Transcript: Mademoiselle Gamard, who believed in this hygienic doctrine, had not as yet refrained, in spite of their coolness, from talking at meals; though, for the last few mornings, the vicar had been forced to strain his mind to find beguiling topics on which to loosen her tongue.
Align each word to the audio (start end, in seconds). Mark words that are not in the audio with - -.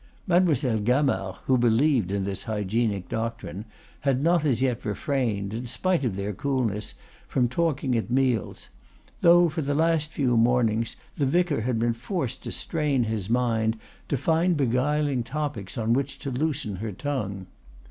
Mademoiselle 0.25 0.79
Gamard, 0.79 1.35
who 1.45 1.59
believed 1.59 2.09
in 2.11 2.23
this 2.23 2.41
hygienic 2.49 3.07
doctrine, 3.07 3.65
had 3.99 4.23
not 4.23 4.43
as 4.43 4.59
yet 4.59 4.83
refrained, 4.83 5.53
in 5.53 5.67
spite 5.67 6.03
of 6.03 6.15
their 6.15 6.33
coolness, 6.33 6.95
from 7.27 7.47
talking 7.47 7.95
at 7.95 8.09
meals; 8.09 8.69
though, 9.19 9.47
for 9.47 9.61
the 9.61 9.75
last 9.75 10.09
few 10.09 10.35
mornings, 10.35 10.95
the 11.17 11.25
vicar 11.27 11.61
had 11.61 11.77
been 11.77 11.93
forced 11.93 12.41
to 12.41 12.51
strain 12.51 13.03
his 13.03 13.29
mind 13.29 13.77
to 14.07 14.17
find 14.17 14.57
beguiling 14.57 15.21
topics 15.21 15.77
on 15.77 15.93
which 15.93 16.17
to 16.17 16.31
loosen 16.31 16.77
her 16.77 16.91
tongue. 16.91 17.45